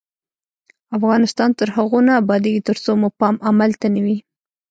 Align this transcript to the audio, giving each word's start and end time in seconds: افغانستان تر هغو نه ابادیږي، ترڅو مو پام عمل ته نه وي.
افغانستان 0.97 1.49
تر 1.59 1.67
هغو 1.75 1.99
نه 2.07 2.13
ابادیږي، 2.21 2.61
ترڅو 2.69 2.91
مو 3.01 3.09
پام 3.19 3.35
عمل 3.49 3.71
ته 3.81 3.87
نه 3.95 4.01
وي. 4.05 4.17